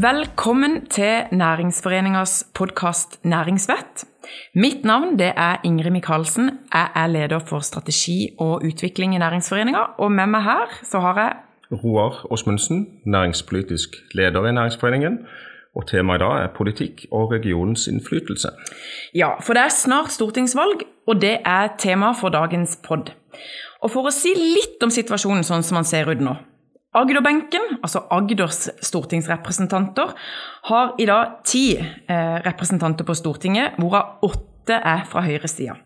[0.00, 4.04] Velkommen til Næringsforeningas podkast Næringsvett.
[4.54, 6.50] Mitt navn det er Ingrid Michaelsen.
[6.72, 9.78] Jeg er leder for strategi og utvikling i Næringsforeninga.
[9.98, 11.32] Og med meg her så har jeg
[11.84, 15.18] Roar Åsmundsen, næringspolitisk leder i Næringsforeningen.
[15.76, 18.48] Og temaet i dag er politikk og regionens innflytelse.
[19.14, 23.12] Ja, for det er snart stortingsvalg, og det er tema for dagens pod.
[23.82, 26.36] Og for å si litt om situasjonen sånn som man ser ut nå.
[26.90, 30.10] Agderbenken, altså Agders stortingsrepresentanter,
[30.66, 35.76] har i dag ti eh, representanter på Stortinget, hvorav åtte er fra høyresida.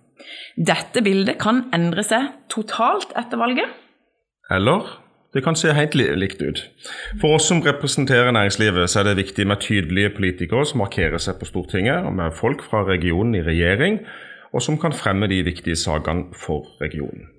[0.56, 3.68] Dette bildet kan endre seg totalt etter valget.
[4.48, 4.88] Eller
[5.36, 6.64] det kan se helt likt ut.
[7.20, 11.36] For oss som representerer næringslivet, så er det viktig med tydelige politikere som markerer seg
[11.36, 14.00] på Stortinget, og med folk fra regionen i regjering,
[14.56, 17.33] og som kan fremme de viktige sakene for regionen.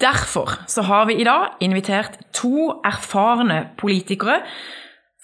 [0.00, 4.40] Derfor så har vi i dag invitert to erfarne politikere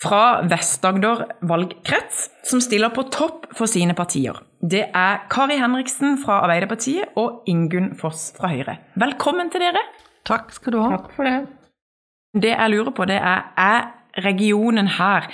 [0.03, 4.39] fra Vest-Agder valgkrets som stiller på topp for sine partier.
[4.63, 8.79] Det er Kari Henriksen fra Arbeiderpartiet og Ingunn Foss fra Høyre.
[8.99, 9.83] Velkommen til dere.
[10.29, 10.91] Takk skal du ha.
[10.97, 11.39] Takk for det.
[12.39, 13.87] Det jeg lurer på, det er er
[14.25, 15.29] regionen her,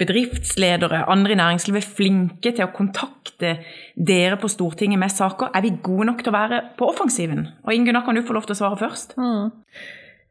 [0.00, 3.56] bedriftsledere, andre i næringslivet, flinke til å kontakte
[3.94, 5.52] dere på Stortinget med saker?
[5.54, 7.46] Er vi gode nok til å være på offensiven?
[7.64, 9.16] Og Ingunn, kan du få lov til å svare først?
[9.20, 9.52] Mm.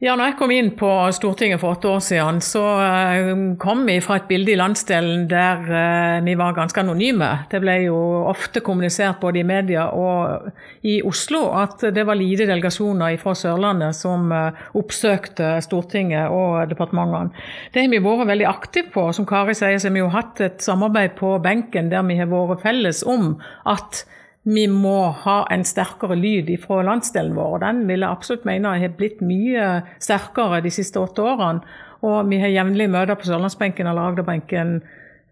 [0.03, 3.93] Ja, når jeg kom inn på Stortinget for åtte år siden, så eh, kom vi
[4.03, 7.29] fra et bilde i landsdelen der eh, vi var ganske anonyme.
[7.47, 7.95] Det ble jo
[8.27, 10.49] ofte kommunisert både i media og
[10.83, 17.31] i Oslo at det var lite delegasjoner fra Sørlandet som eh, oppsøkte Stortinget og departementene.
[17.71, 19.05] Det har vi vært veldig aktive på.
[19.15, 22.27] Som Kari sier, så har vi jo hatt et samarbeid på benken der vi har
[22.27, 24.03] vært felles om at
[24.43, 27.53] vi må ha en sterkere lyd fra landsdelen vår.
[27.55, 29.67] og Den vil jeg absolutt mene har blitt mye
[30.03, 31.63] sterkere de siste åtte årene.
[32.03, 34.81] Og vi har jevnlige møter på sørlandsbenken eller Agderbenken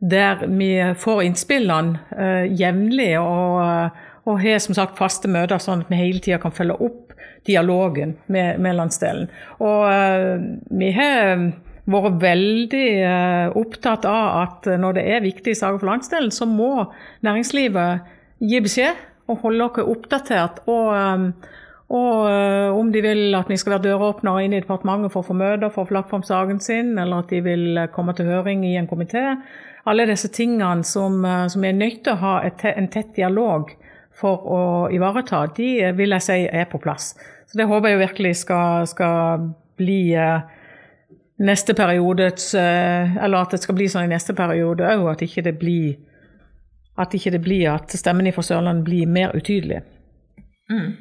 [0.02, 3.92] der vi får innspillene uh, jevnlig og,
[4.26, 7.12] og, har som sagt faste møter, sånn at vi hele tida kan følge opp
[7.46, 9.28] dialogen med, med landsdelen.
[9.60, 10.42] Og uh,
[10.72, 11.46] vi har
[11.92, 16.88] vært veldig uh, opptatt av at når det er viktige saker for landsdelen, så må
[17.28, 18.08] næringslivet
[18.42, 20.62] gi beskjed og holde dere oppdatert.
[20.72, 21.28] Og, um,
[21.92, 25.30] og uh, om de vil at vi skal være døråpnere inn i departementet for å
[25.32, 28.16] få møter, for å få lagt fram saken sin, eller at de vil uh, komme
[28.18, 29.36] til høring i en komité.
[29.90, 33.74] Alle disse tingene som, uh, som er nødt til å ha et, en tett dialog
[34.22, 37.14] for å ivareta, de vil jeg si er på plass.
[37.50, 39.48] Så det håper jeg virkelig skal, skal
[39.80, 40.14] bli
[41.42, 45.56] neste periodes Eller at det skal bli sånn i neste periode òg, at ikke det
[45.60, 45.96] blir
[47.00, 49.82] at ikke det blir at stemmen fra Sørlandet blir mer utydelig.
[50.72, 50.92] Mm.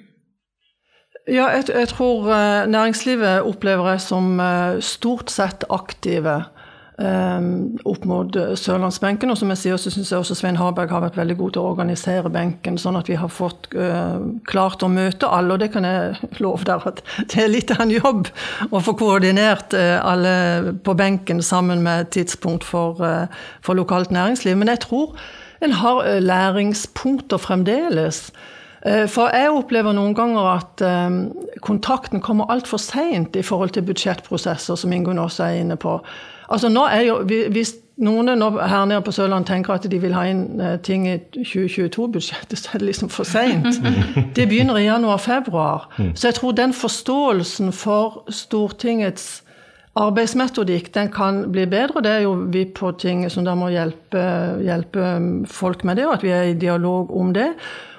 [1.29, 6.41] Ja, jeg, jeg, tror uh, næringslivet opplever jeg som uh, stort sett aktive
[6.99, 9.31] um, opp mot sørlandsbenken.
[9.31, 11.63] Og som jeg sier, så syns jeg også Svein Harberg har vært veldig god til
[11.63, 14.17] å organisere benken, sånn at vi har fått uh,
[14.49, 15.55] klart å møte alle.
[15.55, 18.33] Og det kan jeg love dere at det er litt av en jobb
[18.71, 22.99] å få koordinert alle på benken sammen med tidspunkt for,
[23.61, 24.57] for lokalt næringsliv.
[24.59, 25.15] Men jeg tror
[25.61, 28.33] en har eh, læringspunkter fremdeles.
[28.87, 31.11] Eh, for jeg opplever noen ganger at eh,
[31.63, 36.01] kontakten kommer altfor seint i forhold til budsjettprosesser, som Ingunn også er inne på.
[36.51, 40.25] Altså nå er jo, Hvis noen her nede på Sørlandet tenker at de vil ha
[40.25, 43.77] inn ting i 2022-budsjettet, så er det liksom for seint.
[44.37, 45.91] Det begynner i januar-februar.
[45.99, 46.17] Mm.
[46.17, 49.43] Så jeg tror den forståelsen for Stortingets
[49.99, 51.97] arbeidsmetodikk den kan bli bedre.
[51.97, 54.23] og Det er jo vi på ting som da må hjelpe,
[54.63, 55.13] hjelpe
[55.51, 57.53] folk med det, og at vi er i dialog om det.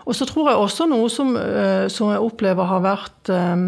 [0.06, 3.66] Og så tror jeg også noe som, eh, som jeg opplever har vært eh,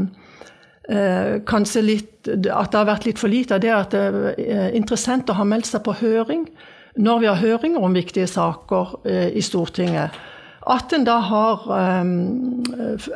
[0.89, 3.93] eh, kanskje litt At det har vært litt for lite av det at
[4.71, 6.45] interessenter har meldt seg på høring
[6.95, 8.93] når vi har høringer om viktige saker
[9.35, 10.15] i Stortinget.
[10.69, 12.63] At en da har um,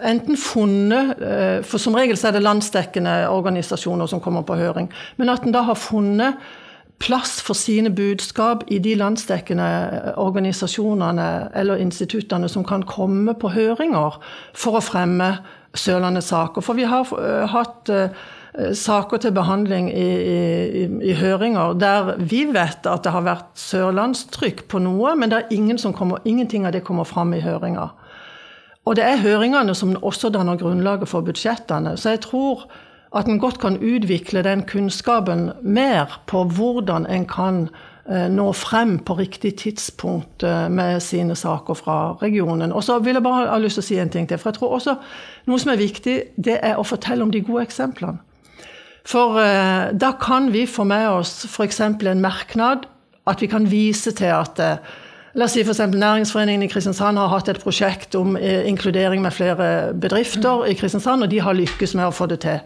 [0.03, 4.89] enten funnet uh, For som regel er det landsdekkende organisasjoner som kommer på høring.
[5.17, 6.35] Men at en da har funnet
[6.99, 14.17] plass for sine budskap i de landsdekkende organisasjonene eller instituttene som kan komme på høringer
[14.57, 15.37] for å fremme
[15.77, 16.65] Sørlandets saker.
[16.65, 18.09] For vi har uh, hatt Eh,
[18.73, 24.63] saker til behandling i, i, i, høringer der vi vet at det har vært sørlandstrykk
[24.71, 27.93] på noe, men det er ingen kommer, ingenting av det kommer fram i høringer.
[28.87, 31.97] Og det er høringene som også danner grunnlaget for budsjettene.
[31.97, 32.65] Så jeg tror
[33.15, 37.67] at en godt kan utvikle den kunnskapen mer på hvordan en kan
[38.09, 42.71] eh, nå frem på riktig tidspunkt eh, med sine saker fra regionen.
[42.71, 44.39] Og så vil jeg bare ha lyst til å si en ting til.
[44.39, 44.95] For jeg tror også
[45.47, 48.23] noe som er viktig, det er å fortelle om de gode eksemplene.
[49.07, 51.79] For eh, da kan vi få med oss f.eks.
[51.79, 52.87] en merknad,
[53.27, 54.95] at vi kan vise til at eh,
[55.37, 55.83] La oss si f.eks.
[55.93, 61.23] Næringsforeningen i Kristiansand har hatt et prosjekt om eh, inkludering med flere bedrifter i Kristiansand,
[61.23, 62.63] og de har lykkes med å få det til.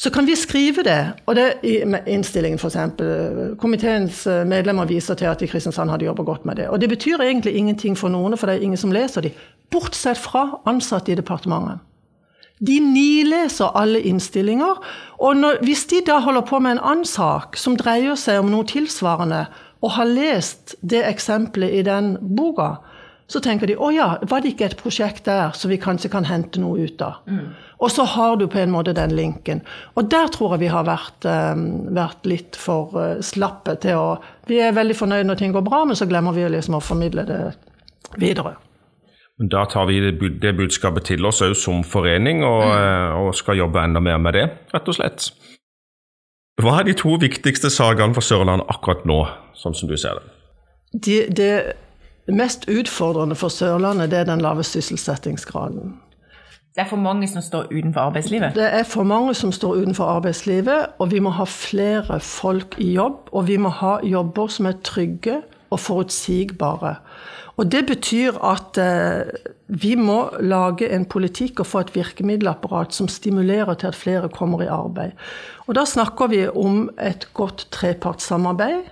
[0.00, 3.58] Så kan vi skrive det, og det i innstillingen f.eks.
[3.60, 6.70] Komiteens medlemmer viser til at i Kristiansand har de jobba godt med det.
[6.72, 9.34] Og det betyr egentlig ingenting for noen, for det er ingen som leser de,
[9.70, 11.84] bortsett fra ansatte i departementet.
[12.64, 14.80] De nileser alle innstillinger.
[15.20, 18.50] Og når, hvis de da holder på med en annen sak som dreier seg om
[18.52, 19.44] noe tilsvarende,
[19.84, 22.76] og har lest det eksempelet i den boka,
[23.26, 26.26] så tenker de å ja, var det ikke et prosjekt der som vi kanskje kan
[26.28, 27.22] hente noe ut av?
[27.28, 27.54] Mm.
[27.84, 29.62] Og så har du på en måte den linken.
[29.96, 31.64] Og der tror jeg vi har vært, um,
[31.96, 34.08] vært litt for uh, slappe til å
[34.48, 37.24] Vi er veldig fornøyd når ting går bra, men så glemmer vi liksom å formidle
[37.28, 37.40] det
[38.20, 38.58] videre.
[39.38, 39.98] Da tar vi
[40.40, 43.16] det budskapet til oss òg som forening, og, mm.
[43.18, 44.44] og, skal jobbe enda mer med det,
[44.74, 45.32] rett og slett.
[46.62, 49.24] Hva er de to viktigste sakene for Sørlandet akkurat nå,
[49.58, 50.30] sånn som du ser det?
[50.94, 55.96] De, det mest utfordrende for Sørlandet det er den lave sysselsettingsgraden.
[56.74, 58.54] Det er for mange som står utenfor arbeidslivet?
[58.54, 62.92] Det er for mange som står utenfor arbeidslivet, og vi må ha flere folk i
[62.96, 63.28] jobb.
[63.30, 65.36] Og vi må ha jobber som er trygge
[65.70, 66.96] og forutsigbare.
[67.56, 69.30] Og det betyr at eh,
[69.66, 74.62] vi må lage en politikk og få et virkemiddelapparat som stimulerer til at flere kommer
[74.62, 75.14] i arbeid.
[75.66, 78.90] Og da snakker vi om et godt trepartssamarbeid.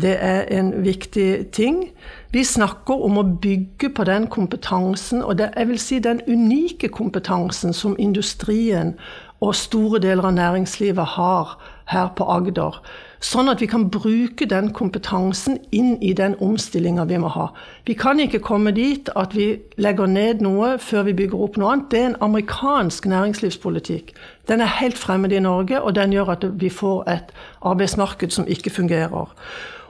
[0.00, 1.90] Det er en viktig ting.
[2.30, 6.88] Vi snakker om å bygge på den kompetansen, og det, jeg vil si den unike
[6.88, 8.94] kompetansen som industrien
[9.40, 11.56] og store deler av næringslivet har
[11.90, 12.78] her på Agder.
[13.20, 17.50] Sånn at vi kan bruke den kompetansen inn i den omstillinga vi må ha.
[17.84, 21.74] Vi kan ikke komme dit at vi legger ned noe før vi bygger opp noe
[21.74, 21.90] annet.
[21.92, 24.14] Det er en amerikansk næringslivspolitikk.
[24.48, 28.48] Den er helt fremmed i Norge, og den gjør at vi får et arbeidsmarked som
[28.48, 29.36] ikke fungerer.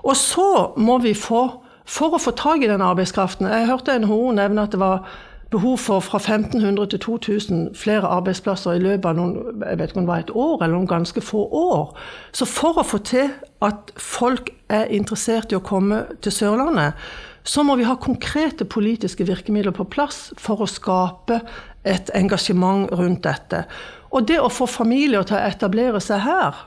[0.02, 1.46] Og så må vi få,
[1.86, 5.06] for å få tak i den arbeidskraften Jeg hørte NHO nevne at det var
[5.50, 9.98] behov for fra 1500 til 2000 flere arbeidsplasser i løpet av noen, jeg vet ikke
[9.98, 11.96] om det var et år eller noen ganske få år.
[12.32, 13.32] Så for å få til
[13.66, 16.94] at folk er interessert i å komme til Sørlandet,
[17.42, 21.40] så må vi ha konkrete politiske virkemidler på plass for å skape
[21.88, 23.64] et engasjement rundt dette.
[24.10, 26.66] Og det å få familier til å etablere seg her,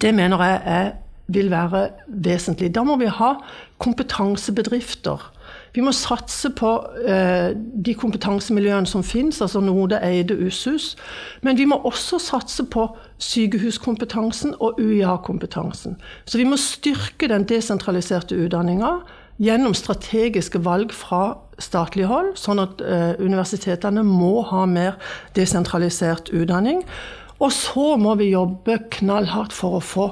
[0.00, 0.92] det mener jeg er,
[1.26, 2.70] vil være vesentlig.
[2.74, 3.32] Da må vi ha
[3.82, 5.24] kompetansebedrifter
[5.76, 6.70] vi må satse på
[7.04, 10.94] eh, de kompetansemiljøene som finnes, altså Node, Eide, Usus.
[11.44, 12.86] Men vi må også satse på
[13.20, 15.98] sykehuskompetansen og UiA-kompetansen.
[16.24, 18.94] Så vi må styrke den desentraliserte utdanninga
[19.36, 24.96] gjennom strategiske valg fra statlig hold, sånn at eh, universitetene må ha mer
[25.36, 26.80] desentralisert utdanning.
[27.36, 30.08] Og så må vi jobbe knallhardt for å få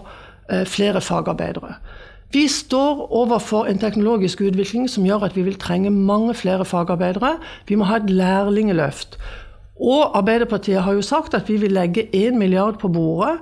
[0.52, 1.78] eh, flere fagarbeidere.
[2.32, 7.36] Vi står overfor en teknologisk utvikling som gjør at vi vil trenge mange flere fagarbeidere.
[7.68, 9.18] Vi må ha et lærlingeløft.
[9.80, 13.38] Og Arbeiderpartiet har jo sagt at vi vil legge 1 milliard på bordet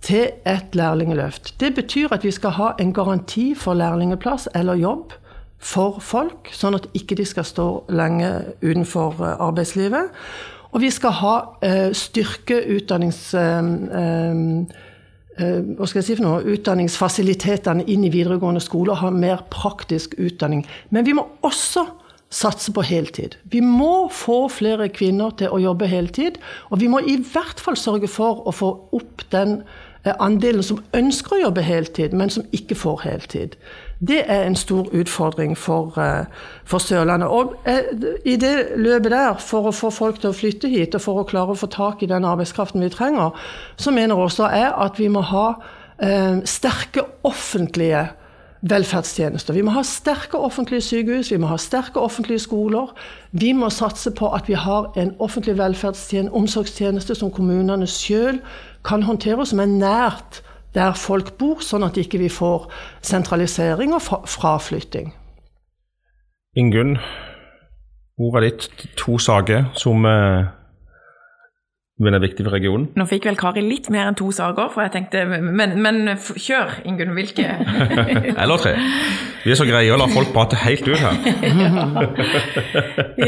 [0.00, 1.60] til et lærlingeløft.
[1.60, 5.12] Det betyr at vi skal ha en garanti for lærlingeplass eller jobb
[5.58, 8.28] for folk, sånn at ikke de skal stå lenge
[8.62, 10.14] utenfor eh, arbeidslivet.
[10.70, 13.34] Og vi skal ha uh, styrke utdannings...
[15.38, 19.44] Eh, hva skal jeg si for noe, utdanningsfasilitetene inn i videregående skole og ha mer
[19.54, 20.64] praktisk utdanning.
[20.90, 21.86] Men vi må også
[22.28, 23.38] satse på heltid.
[23.52, 26.40] Vi må få flere kvinner til å jobbe heltid.
[26.68, 29.60] Og vi må i hvert fall sørge for å få opp den
[30.02, 33.56] eh, andelen som ønsker å jobbe heltid, men som ikke får heltid.
[34.00, 36.24] Det er en stor utfordring for, eh,
[36.64, 37.28] for, Sørlandet.
[37.28, 37.56] Og
[38.24, 41.26] i det løpet der, for å få folk til å flytte hit, og for å
[41.26, 43.30] klare å få tak i den arbeidskraften vi trenger,
[43.76, 45.54] så mener også jeg at vi må ha
[45.98, 48.08] eh, sterke offentlige
[48.60, 49.54] velferdstjenester.
[49.54, 52.94] Vi må ha sterke offentlige sykehus, vi må ha sterke offentlige skoler.
[53.32, 58.40] Vi må satse på at vi har en offentlig velferdstjeneste, omsorgstjeneste som kommunene sjøl
[58.84, 60.42] kan håndtere, som er nært
[60.74, 62.68] der folk bor, sånn at ikke vi ikke får
[63.04, 65.12] sentralisering og fraflytting.
[66.58, 66.96] Ingunn,
[68.18, 70.48] ordet ditt to saker som eh,
[71.98, 72.86] men er viktig for regionen?
[72.94, 76.76] Nå fikk vel Kari litt mer enn to saker, for jeg tenkte Men, men kjør,
[76.86, 77.10] Ingunn.
[77.16, 77.46] Hvilke?
[78.42, 78.74] Eller tre.
[79.42, 81.16] Vi er så greie å la folk prate helt ut her.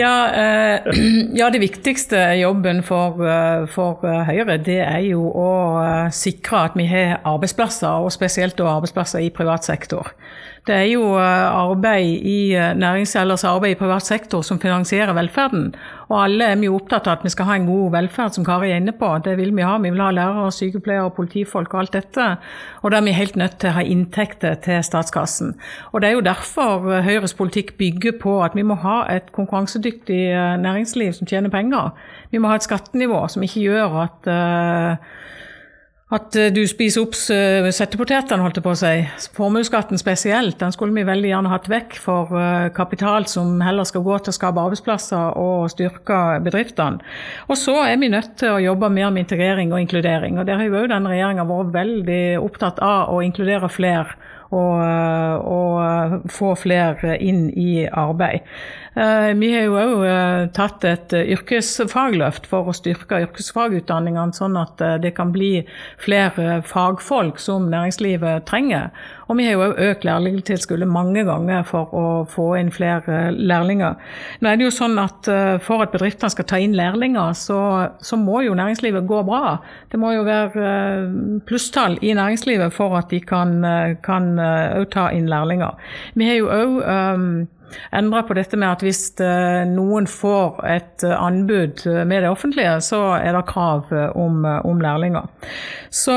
[0.03, 0.91] ja, eh,
[1.41, 5.51] ja, det viktigste jobben for, eh, for, Høyre, det er jo å
[5.83, 10.15] eh, sikre at vi har arbeidsplasser, og spesielt da arbeidsplasser i privat sektor.
[10.69, 15.71] Det er jo arbeid i nærings- arbeid i privat sektor som finansierer velferden.
[16.11, 18.73] Og alle er vi opptatt av at vi skal ha en god velferd, som Kari
[18.73, 19.09] er inne på.
[19.23, 19.77] Det vil vi ha.
[19.79, 22.27] Vi vil ha lærere, sykepleiere, politifolk og alt dette.
[22.83, 25.55] Og da er vi helt nødt til å ha inntekter til statskassen.
[25.93, 30.21] Og det er jo derfor Høyres politikk bygger på at vi må ha et konkurransedyktig
[30.67, 31.95] næringsliv som tjener penger.
[32.35, 35.11] Vi må ha et skattenivå som ikke gjør at uh,
[36.15, 38.95] at eh, du spiser opp eh, settepotetene, holdt jeg på å si.
[39.37, 44.05] Formuesskatten spesielt, den skulle vi veldig gjerne hatt vekk for eh, kapital som heller skal
[44.07, 46.99] gå til å skape arbeidsplasser og styrke bedriftene.
[47.47, 50.41] Og så er vi nødt til å jobbe mer med integrering og inkludering.
[50.41, 54.19] Og der har jo denne regjeringa vært veldig opptatt av å inkludere flere
[54.51, 54.81] og,
[55.47, 58.43] og få flere inn i arbeid.
[58.95, 64.83] Eh, vi har jo òg eh, tatt et yrkesfagløft for å styrke yrkesfagutdanningene, sånn at
[64.83, 65.63] eh, det kan bli
[66.03, 68.91] flere fagfolk som næringslivet trenger.
[69.31, 73.95] Og vi har jo òg økt lærlingtilskuddet mange ganger for å få inn flere lærlinger.
[74.43, 75.29] Nå er det jo sånn at
[75.63, 77.61] For at bedriftene skal ta inn lærlinger, så,
[78.03, 79.61] så må jo næringslivet gå bra.
[79.93, 80.73] Det må jo være
[81.47, 83.61] plusstall i næringslivet for at de kan,
[84.03, 84.33] kan
[84.91, 85.79] ta inn lærlinger.
[86.19, 87.51] Vi har jo òg
[87.93, 92.33] endra på dette med at hvis eh, noen får et eh, anbud eh, med det
[92.33, 95.29] offentlige, så er det krav om, om lærlinger.
[95.91, 96.15] Så,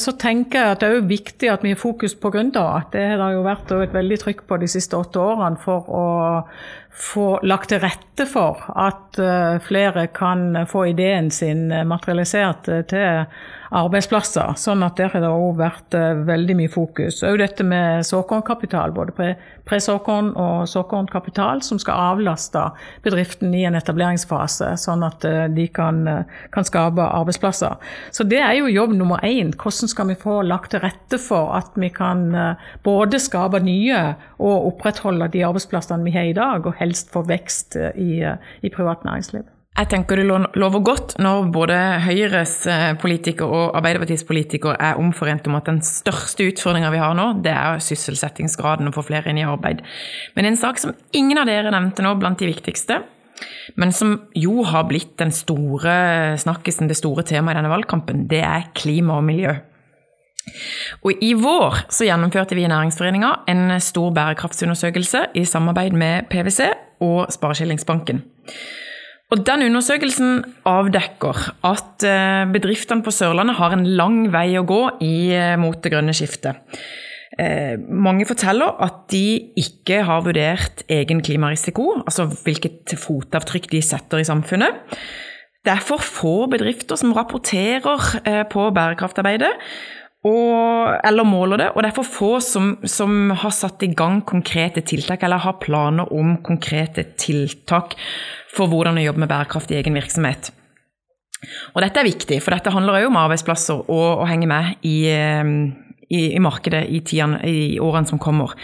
[0.00, 2.84] så, tenker jeg at det er jo viktig at vi har fokus på gründere.
[2.92, 6.06] Det har det jo vært et veldig trykk på de siste åtte årene for å
[6.94, 9.18] få lagt til rette for at
[9.66, 13.26] flere kan få ideen sin materialisert til
[13.74, 14.54] arbeidsplasser.
[14.60, 17.22] Sånn at der har det òg vært uh, veldig mye fokus.
[17.26, 19.34] Òg dette med såkornkapital, både
[19.66, 22.62] pre-såkorn og såkornkapital, som skal avlaste
[23.04, 27.78] bedriften i en etableringsfase, sånn at uh, de kan, uh, kan, skape arbeidsplasser.
[28.14, 29.52] Så det er jo jobb nummer én.
[29.58, 32.30] Hvordan skal vi få lagt til rette for at vi kan
[32.86, 34.00] både skape nye
[34.42, 38.22] og opprettholde de arbeidsplassene vi har i dag, og helst få vekst i,
[38.64, 39.53] i privat næringsliv?
[39.74, 42.60] Jeg tenker det lover godt når både Høyres
[43.02, 47.50] politiker og Arbeiderpartiets politiker er omforent om at den største utfordringa vi har nå, det
[47.50, 49.82] er sysselsettingsgraden og få flere inn i arbeid.
[50.38, 53.00] Men en sak som ingen av dere nevnte nå blant de viktigste,
[53.74, 55.96] men som jo har blitt den store
[56.38, 59.56] snakkisen, det store temaet i denne valgkampen, det er klima og miljø.
[61.02, 66.70] Og I vår så gjennomførte vi i Næringsforeninga en stor bærekraftsundersøkelse i samarbeid med PwC
[67.02, 68.22] og Spareskillingsbanken.
[69.32, 74.82] Og Den undersøkelsen avdekker at eh, bedriftene på Sørlandet har en lang vei å gå
[75.00, 76.60] eh, mot det grønne skiftet.
[77.40, 79.24] Eh, mange forteller at de
[79.58, 84.94] ikke har vurdert egen klimarisiko, altså hvilket fotavtrykk de setter i samfunnet.
[85.64, 89.54] Det er for få bedrifter som rapporterer på bærekraftarbeidet
[90.24, 94.22] og, eller måler det, og det er for få som, som, har satt i gang
[94.24, 97.92] konkrete tiltak eller har planer om konkrete tiltak
[98.54, 100.48] for hvordan å jobbe med bærekraft i egen virksomhet.
[101.74, 104.94] Og dette er viktig, for dette handler òg om arbeidsplasser og å henge med i,
[105.12, 105.50] eh,
[106.08, 108.54] i, i markedet i, tiden, i, årene som kommer.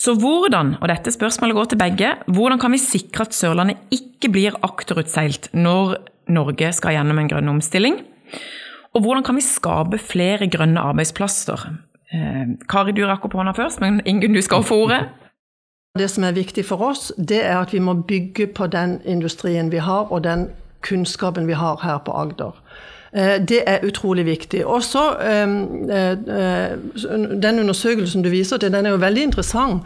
[0.00, 4.32] Så hvordan, og dette spørsmålet går til begge, hvordan kan vi sikre at Sørlandet ikke
[4.32, 5.98] blir akterutseilt når
[6.32, 8.00] Norge skal gjennom en grønn omstilling?
[8.94, 11.66] Og hvordan kan vi skape flere grønne arbeidsplasser?
[12.12, 15.06] Eh, Kari, du rakk opp hånda først, men Ingunn, du skal få ordet.
[15.98, 19.72] Det som er viktig for oss, det er at vi må bygge på den industrien
[19.72, 20.48] vi har, og den
[20.82, 22.56] kunnskapen vi har her på Agder.
[23.12, 24.66] Eh, det er utrolig viktig.
[24.66, 26.78] Og så ehm, eh, eh,
[27.42, 29.82] Den undersøkelsen du viser til, den er jo veldig interessant.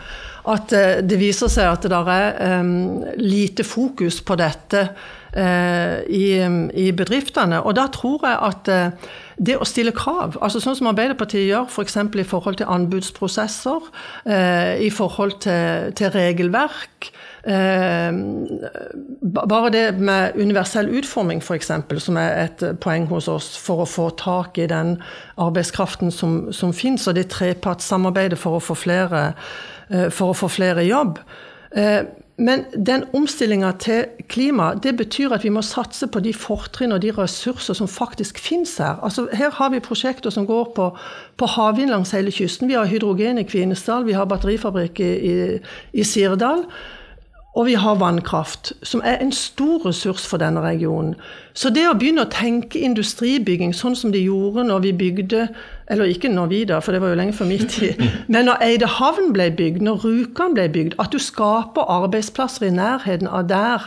[0.48, 0.70] At
[1.10, 4.88] det viser seg at det er ehm, lite fokus på dette
[5.36, 6.26] i,
[6.72, 7.60] i bedriftene.
[7.62, 8.70] Og da tror jeg at
[9.36, 11.98] det å stille krav, altså sånn som Arbeiderpartiet gjør f.eks.
[11.98, 13.90] For i forhold til anbudsprosesser,
[14.24, 17.10] eh, i forhold til, til regelverk
[17.44, 18.16] eh,
[19.36, 24.08] Bare det med universell utforming, f.eks., som er et poeng hos oss for å få
[24.16, 24.96] tak i den
[25.36, 31.20] arbeidskraften som, som finnes, og det trepartssamarbeidet for å eh, for å få flere jobb.
[32.36, 37.00] Men den omstillinga til klima det betyr at vi må satse på de fortrinn og
[37.00, 39.00] de ressurser som faktisk finnes her.
[39.04, 40.90] Altså, her har vi prosjekter som går på,
[41.36, 42.68] på havvind langs hele kysten.
[42.68, 45.36] Vi har hydrogen i Kvinesdal, vi har batterifabrikk i, i,
[45.96, 46.66] i Sirdal.
[47.56, 51.14] Og vi har vannkraft, som er en stor ressurs for denne regionen.
[51.56, 55.46] Så det å begynne å tenke industribygging sånn som de gjorde når vi bygde
[55.88, 58.00] Eller ikke når vi, da, for det var jo lenge før min tid.
[58.32, 63.30] Men når Eidehavn ble bygd, når Rjukan ble bygd, at du skaper arbeidsplasser i nærheten
[63.30, 63.86] av der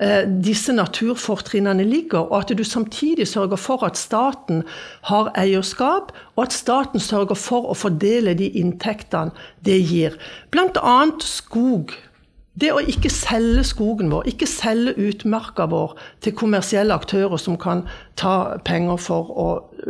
[0.00, 4.64] eh, disse naturfortrinnene ligger, og at du samtidig sørger for at staten
[5.12, 9.36] har eierskap, og at staten sørger for å fordele de inntektene
[9.68, 10.16] det gir.
[10.56, 11.92] Annet skog.
[12.54, 17.82] Det å ikke selge skogen vår, ikke selge utmarka vår til kommersielle aktører som kan
[18.20, 19.46] ta penger for å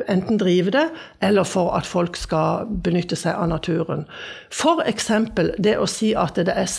[0.09, 0.87] enten drive det,
[1.21, 4.07] eller for at folk skal benytte seg av naturen.
[4.49, 5.11] F.eks.
[5.61, 6.71] det å si at det er,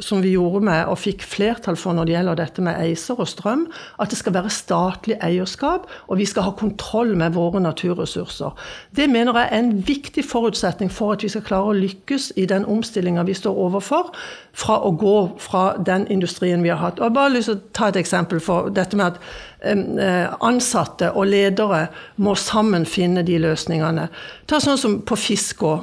[0.00, 3.28] som vi gjorde med og fikk flertall for når det gjelder dette med ACER og
[3.28, 3.66] strøm,
[4.00, 8.56] at det skal være statlig eierskap, og vi skal ha kontroll med våre naturressurser.
[8.96, 12.48] Det mener jeg er en viktig forutsetning for at vi skal klare å lykkes i
[12.50, 14.12] den omstillinga vi står overfor,
[14.52, 17.00] fra å gå fra den industrien vi har hatt.
[17.00, 19.22] Og jeg har bare lyst til å ta et eksempel for dette med at
[19.64, 21.84] Eh, ansatte og ledere
[22.18, 24.08] må sammen finne de løsningene.
[24.50, 25.76] Ta sånn som på Fiskå.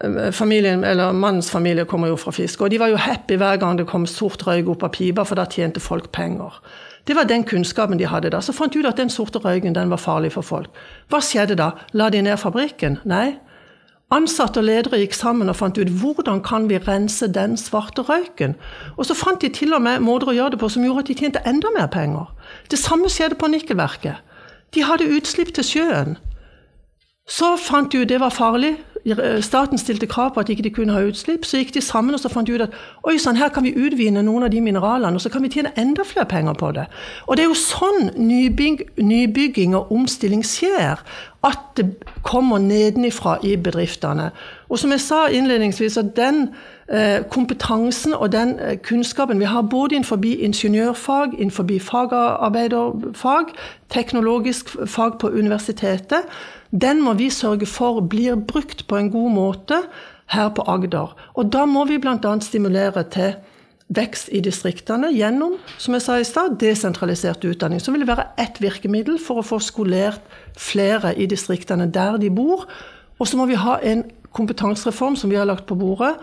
[0.00, 2.68] Eh, familien, eller Mannens familie kommer jo fra Fiskå.
[2.68, 5.44] De var jo happy hver gang det kom sort røyk opp av pipa, for da
[5.44, 6.60] tjente folk penger.
[7.06, 8.40] Det var den kunnskapen de hadde da.
[8.40, 10.70] Så fant de ut at den sorte røyken den var farlig for folk.
[11.10, 11.72] Hva skjedde da?
[11.92, 12.98] La de ned fabrikken?
[13.04, 13.34] Nei.
[14.12, 18.54] Ansatte og ledere gikk sammen og fant ut hvordan kan vi rense den svarte røyken.
[18.96, 21.10] Og så fant de til og med måter å gjøre det på som gjorde at
[21.10, 22.28] de tjente enda mer penger.
[22.70, 24.20] Det samme skjedde på nikkelverket.
[24.74, 26.16] De hadde utslipp til sjøen.
[27.28, 28.76] Så fant de ut det var farlig.
[29.40, 31.44] Staten stilte krav på at ikke de kunne ha utslipp.
[31.44, 33.74] Så gikk de sammen og så fant de ut at oi sann, her kan vi
[33.74, 36.86] utvinne noen av de mineralene, og så kan vi tjene enda flere penger på det.
[37.26, 41.02] Og det er jo sånn nybygg, nybygging og omstilling skjer
[41.42, 41.88] at det
[42.22, 44.30] kommer nedenifra i bedriftene.
[44.70, 46.44] Og som jeg sa innledningsvis, at den
[46.86, 53.50] eh, kompetansen og den eh, kunnskapen vi har både innenfor ingeniørfag, innenfor fagarbeiderfag,
[53.90, 56.30] teknologisk fag på universitetet,
[56.72, 59.82] den må vi sørge for blir brukt på en god måte
[60.32, 61.12] her på Agder.
[61.36, 62.36] Og da må vi bl.a.
[62.40, 63.34] stimulere til
[63.92, 67.82] vekst i distriktene gjennom som jeg sa i sted, desentralisert utdanning.
[67.82, 70.24] Som vil være ett virkemiddel for å få skolert
[70.56, 72.64] flere i distriktene der de bor.
[73.20, 76.14] Og så må vi ha en kompetansereform som vi har lagt på bordet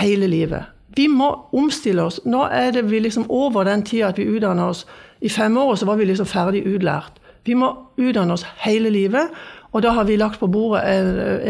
[0.00, 0.72] hele livet.
[0.96, 2.22] Vi må omstille oss.
[2.24, 4.86] Nå er det vi liksom over den tida at vi utdanner oss
[5.20, 7.20] i fem år, og så var vi liksom ferdig utlært.
[7.46, 7.68] Vi må
[8.00, 9.30] utdanne oss hele livet.
[9.76, 10.80] Og da har vi lagt på bordet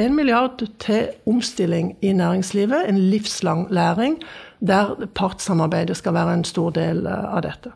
[0.03, 2.89] en milliard til omstilling i næringslivet.
[2.91, 4.19] En livslang læring
[4.59, 7.71] der partssamarbeidet skal være en stor del eh, av dette.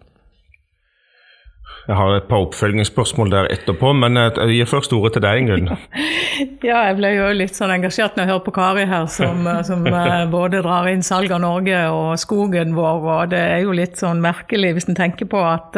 [1.91, 5.73] Jeg har et par oppfølgingsspørsmål der etterpå, men jeg gir først ordet til deg, Ingunn.
[6.61, 9.83] Ja, jeg ble jo litt sånn engasjert når jeg hører på Kari her, som, som,
[9.89, 13.01] eh, både drar inn salg av Norge og skogen vår.
[13.01, 15.77] og Det er jo litt sånn merkelig hvis en tenker på at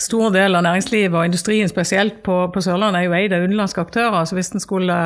[0.00, 3.84] stor del av næringslivet og industrien spesielt på, på Sørlandet er jo eid av utenlandske
[3.84, 4.24] aktører.
[4.24, 4.98] så Hvis en skulle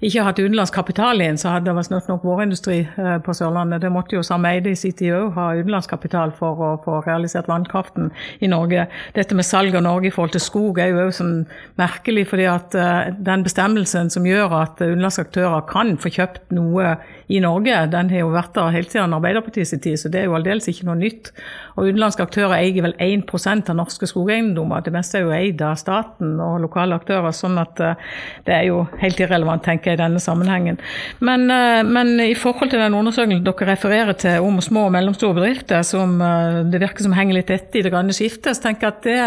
[0.00, 2.80] ikke hatt utenlandsk kapital inn, så hadde det vært snart nok vår industri
[3.26, 3.82] på Sørlandet.
[3.84, 8.10] Det måtte jo Sam Eide i òg ha utenlandsk kapital for å få realisert vannkraften
[8.40, 8.88] i Norge.
[9.18, 11.44] Dette med salg av Norge i forhold til skog er jo sånn
[11.80, 12.76] merkelig, fordi at
[13.24, 16.96] den bestemmelsen som gjør at utenlandske aktører kan få kjøpt noe
[17.32, 20.36] i Norge, den har jo vært der helt siden Arbeiderpartiets tid, så det er jo
[20.36, 21.30] aldeles ikke noe nytt.
[21.74, 24.84] Og Utenlandske aktører eier vel 1% av norske skogeiendommer.
[24.84, 27.96] Det meste er jo eid av staten og lokale aktører, sånn at eh,
[28.46, 30.80] det er jo helt irrelevant, tenker jeg, i denne sammenhengen.
[31.24, 35.38] Men, eh, men i forhold til den undersøkelsen dere refererer til om små og mellomstore
[35.38, 38.90] bedrifter, som eh, det virker som henger litt etter i det grønne skiftet, så tenker
[38.90, 39.18] jeg at det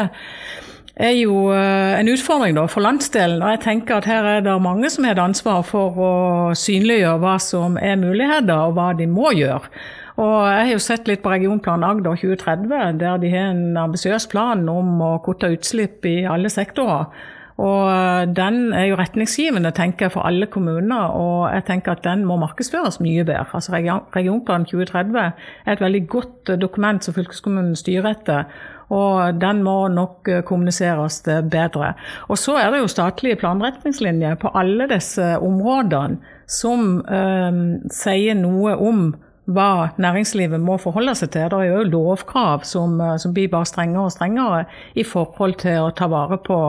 [0.98, 3.44] er jo eh, en utfordring da, for landsdelen.
[3.44, 6.12] Og jeg tenker at her er det mange som har et ansvar for å
[6.58, 9.70] synliggjøre hva som er muligheter, og hva de må gjøre.
[10.18, 14.26] Og jeg har jo sett litt på Regionplan Agder 2030, der de har en ambisiøs
[14.32, 17.12] plan om å kutte utslipp i alle sektorer.
[17.58, 22.04] Og eh, den er jo retningsgivende tenker jeg, for alle kommuner, og jeg tenker at
[22.06, 23.46] den må markedsføres mye bedre.
[23.54, 23.78] Altså
[24.16, 28.50] Regionplan 2030 er et veldig godt dokument som fylkeskommunen styrer etter.
[28.94, 31.20] Og den må nok eh, kommuniseres
[31.52, 31.94] bedre.
[32.32, 38.78] Og så er det jo statlige planretningslinjer på alle disse områdene som eh, sier noe
[38.80, 39.10] om
[39.48, 41.50] hva næringslivet må forholde seg til.
[41.52, 44.64] Det er jo lovkrav som, eh, som blir bare strengere og strengere
[44.96, 46.62] i forhold til å ta vare på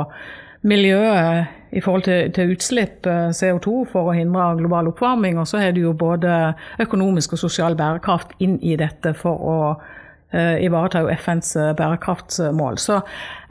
[0.67, 5.39] miljøet i forhold til, til, utslipp CO2 for å hindre global oppvarming.
[5.39, 9.59] Og så er det jo både økonomisk og sosial bærekraft inn i dette for å
[9.69, 12.79] Eh, ivaretar jo FNs eh, bærekraftsmål.
[12.79, 13.01] Så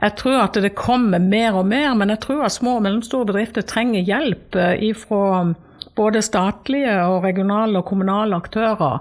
[0.01, 3.25] jeg tror at det kommer mer og mer, men jeg tror at små og mellomstore
[3.31, 5.53] bedrifter trenger hjelp ifra
[5.97, 8.99] både statlige og regionale og kommunale aktører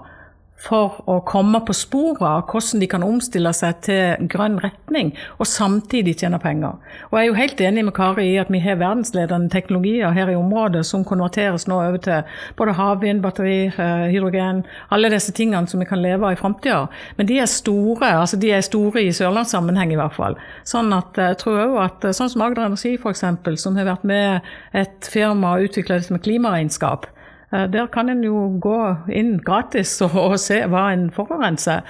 [0.57, 5.49] for å komme på sporet av hvordan de kan omstille seg til grønn retning, og
[5.49, 6.77] samtidig tjene penger.
[7.09, 10.31] Og Jeg er jo helt enig med Kari i at vi har verdensledende teknologier her
[10.31, 12.23] i området som konverteres nå over til
[12.57, 16.87] både havvind, batteri, eh, hydrogen, alle disse tingene som vi kan leve av i framtida.
[17.17, 20.37] Men de er store altså de er store i sørlandssammenheng i hvert fall.
[20.65, 23.23] Sånn at jeg tror også at sånn som Agder Energi f.eks.,
[23.61, 24.41] som har vært med
[24.73, 27.16] et firma og utvikla dette med klimaregnskap, Eh,
[27.51, 28.79] der kan en jo gå
[29.13, 31.85] inn gratis og, og se hva en forurenser.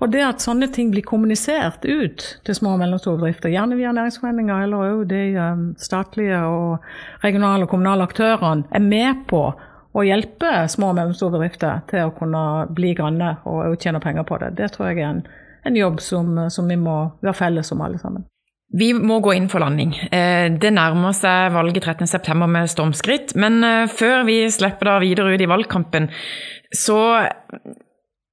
[0.00, 3.92] Og det at sånne ting blir kommunisert ut til små og mellomstore bedrifter, gjerne via
[3.92, 6.86] næringsforeninger eller òg de um, statlige og
[7.24, 9.42] regionale og kommunale aktørene, er med på
[9.90, 12.42] å hjelpe små og mellomstore bedrifter til å kunne
[12.72, 14.54] bli grønne og tjene penger på det.
[14.56, 15.24] Det tror jeg er en,
[15.68, 18.24] en jobb som, som vi må være felles om alle sammen.
[18.70, 19.96] Vi må gå inn for landing.
[20.14, 23.34] Eh, det nærmer seg valget 13.9 med stormskritt.
[23.40, 26.06] Men eh, før vi slipper da videre ut i valgkampen,
[26.70, 27.00] så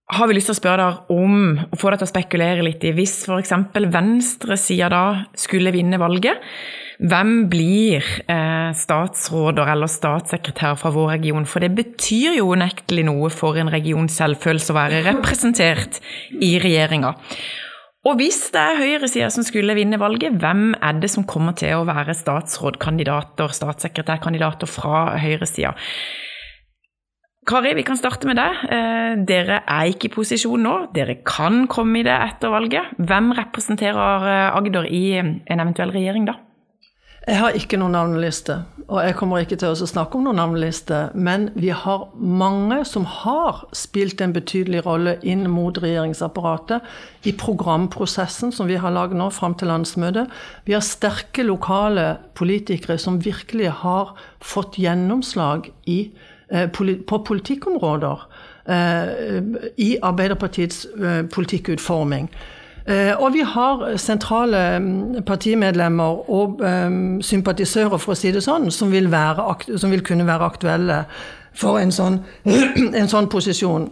[0.07, 2.85] har vi lyst til å spørre deg om, og få deg til å spekulere litt
[2.85, 3.55] i, hvis f.eks.
[3.91, 6.45] venstresida da skulle vinne valget,
[6.97, 11.45] hvem blir eh, statsråder eller statssekretær fra vår region?
[11.49, 15.99] For det betyr jo unektelig noe for en regions selvfølelse å være representert
[16.41, 17.13] i regjeringa.
[18.07, 21.75] Og hvis det er høyresida som skulle vinne valget, hvem er det som kommer til
[21.75, 25.73] å være statsrådkandidater, statssekretærkandidater fra høyresida?
[27.47, 28.63] Kari, vi kan starte med deg.
[28.75, 30.75] Eh, dere er ikke i posisjon nå.
[30.95, 32.95] Dere kan komme i det etter valget.
[32.99, 36.35] Hvem representerer eh, Agder i en eventuell regjering da?
[37.27, 38.55] Jeg har ikke noen navneliste,
[38.87, 41.09] og jeg kommer ikke til å snakke om noen navneliste.
[41.11, 48.55] Men vi har mange som har spilt en betydelig rolle inn mot regjeringsapparatet i programprosessen
[48.55, 50.31] som vi har lagd nå fram til landsmøtet.
[50.63, 56.13] Vi har sterke lokale politikere som virkelig har fått gjennomslag i,
[56.47, 58.23] eh, på politikkområder
[58.71, 59.41] eh,
[59.75, 62.31] i Arbeiderpartiets eh, politikkutforming.
[62.87, 68.69] Eh, og vi har sentrale mm, partimedlemmer og um, sympatisører, for å si det sånn,
[68.71, 69.43] som vil, være,
[69.75, 71.01] som vil kunne være aktuelle
[71.57, 72.21] for en sånn,
[73.01, 73.89] en sånn, posisjon.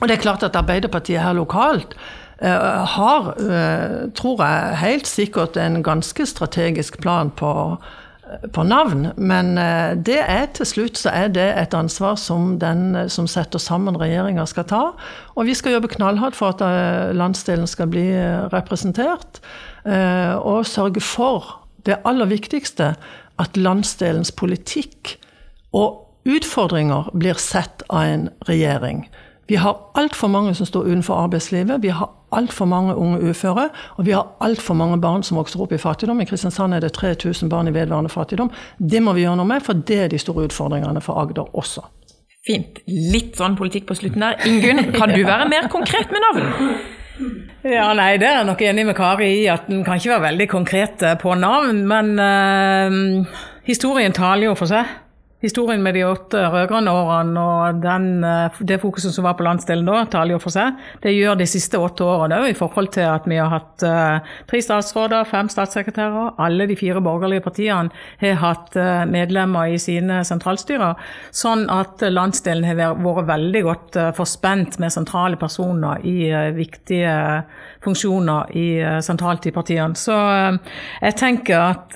[0.00, 1.94] Og det er klart at Arbeiderpartiet her lokalt
[2.42, 7.52] uh, har, uh, tror jeg, helt sikkert en ganske strategisk plan på
[8.52, 12.96] på navn, men eh, det er til slutt så er det et ansvar som den
[12.96, 14.82] eh, som setter sammen regjeringa skal ta.
[15.34, 18.08] Og vi skal jobbe knallhardt for at eh, landsdelen skal bli
[18.52, 19.40] representert.
[19.88, 21.46] Og sørge for
[21.86, 22.90] det aller viktigste,
[23.40, 25.14] at landsdelens politikk
[25.72, 29.06] og utfordringer blir sett av en regjering.
[29.48, 31.82] Vi har altfor mange som står utenfor arbeidslivet.
[31.82, 33.68] Vi har altfor mange unge uføre.
[33.96, 36.20] Og vi har altfor mange barn som vokser opp i fattigdom.
[36.20, 38.50] I Kristiansand er det 3000 barn i vedvarende fattigdom.
[38.78, 41.86] Det må vi gjøre noe med, for det er de store utfordringene for Agder også.
[42.46, 42.82] Fint.
[42.86, 44.36] Litt sånn politikk på slutten der.
[44.48, 46.78] Ingunn, kan du være mer konkret med navn?
[47.64, 50.26] Ja, nei, Det er jeg nok enig med Kari i, at en kan ikke være
[50.28, 51.86] veldig konkret på navn.
[51.88, 53.26] Men øh,
[53.64, 55.07] historien taler jo for seg
[55.40, 59.86] historien med de åtte rød-grønne årene og den, eh, det fokuset som var på landsdelen
[59.86, 60.74] da, taler jo for seg.
[61.02, 64.18] Det gjør de siste åtte årene òg, i forhold til at vi har hatt uh,
[64.50, 66.34] tre statsråder, fem statssekretærer.
[66.42, 70.98] Alle de fire borgerlige partiene har hatt uh, medlemmer i sine sentralstyrer.
[71.30, 76.18] Sånn at landsdelen har vært veldig godt uh, forspent med sentrale personer i
[76.56, 77.14] viktige
[77.84, 78.66] funksjoner i,
[79.04, 79.94] sentralt i partiene.
[79.98, 81.94] Så jeg tenker at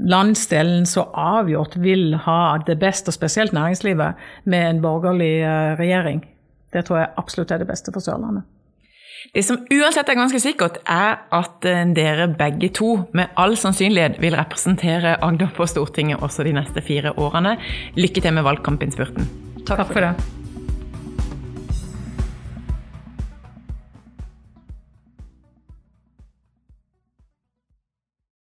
[0.00, 6.24] landsdelen så avgjort vil ha det beste, og spesielt næringslivet, med en borgerlig eh, regjering.
[6.72, 8.44] Det tror jeg absolutt er det beste for Sørlandet.
[9.32, 14.20] Det som uansett er ganske sikkert, er at eh, dere begge to med all sannsynlighet
[14.22, 17.56] vil representere Agder på Stortinget også de neste fire årene.
[17.96, 19.30] Lykke til med valgkampinnspurten.
[19.64, 20.43] Takk for det.